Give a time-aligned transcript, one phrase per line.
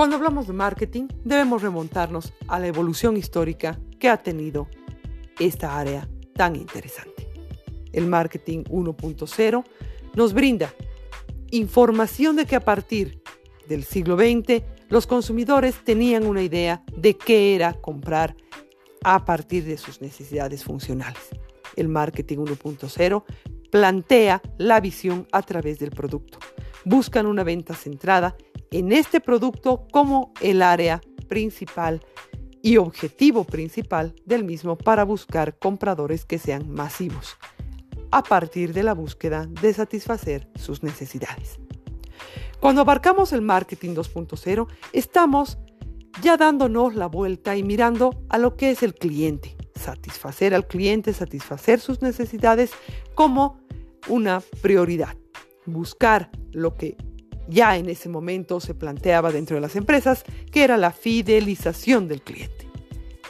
[0.00, 4.66] Cuando hablamos de marketing, debemos remontarnos a la evolución histórica que ha tenido
[5.38, 7.28] esta área tan interesante.
[7.92, 9.62] El marketing 1.0
[10.14, 10.72] nos brinda
[11.50, 13.20] información de que a partir
[13.68, 18.34] del siglo XX los consumidores tenían una idea de qué era comprar
[19.04, 21.28] a partir de sus necesidades funcionales.
[21.76, 23.22] El marketing 1.0
[23.70, 26.38] plantea la visión a través del producto.
[26.86, 28.34] Buscan una venta centrada
[28.70, 32.00] en este producto como el área principal
[32.62, 37.36] y objetivo principal del mismo para buscar compradores que sean masivos,
[38.10, 41.58] a partir de la búsqueda de satisfacer sus necesidades.
[42.60, 45.58] Cuando abarcamos el marketing 2.0, estamos
[46.22, 51.14] ya dándonos la vuelta y mirando a lo que es el cliente, satisfacer al cliente,
[51.14, 52.72] satisfacer sus necesidades
[53.14, 53.58] como
[54.08, 55.16] una prioridad,
[55.64, 56.96] buscar lo que
[57.50, 62.22] ya en ese momento se planteaba dentro de las empresas, que era la fidelización del
[62.22, 62.68] cliente.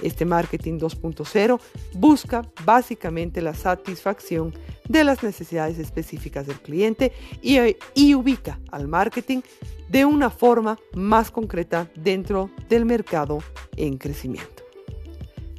[0.02, 1.60] Este marketing 2.0
[1.94, 4.54] busca básicamente la satisfacción
[4.88, 7.58] de las necesidades específicas del cliente y,
[7.94, 9.41] y, ubica al marketing
[9.88, 13.38] de una forma más concreta dentro del mercado
[13.76, 14.64] en crecimiento.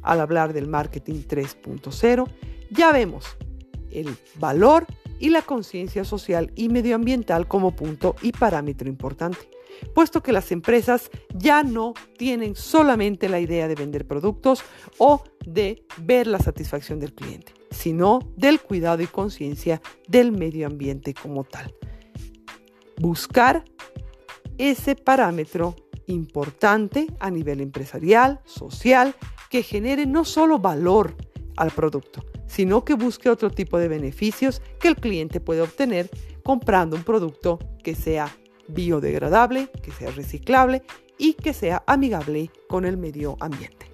[0.02, 2.28] Al hablar del marketing 3.0,
[2.70, 3.36] ya vemos
[3.90, 4.86] el valor
[5.22, 9.38] y la conciencia social y medioambiental como punto y parámetro importante,
[9.94, 14.64] puesto que las empresas ya no tienen solamente la idea de vender productos
[14.98, 21.14] o de ver la satisfacción del cliente, sino del cuidado y conciencia del medio ambiente
[21.14, 21.72] como tal.
[22.98, 23.64] Buscar
[24.58, 25.76] ese parámetro
[26.08, 29.14] importante a nivel empresarial, social,
[29.50, 31.14] que genere no solo valor
[31.56, 36.10] al producto, sino que busque otro tipo de beneficios que el cliente puede obtener
[36.44, 38.36] comprando un producto que sea
[38.68, 40.82] biodegradable, que sea reciclable
[41.16, 43.91] y que sea amigable con el medio ambiente.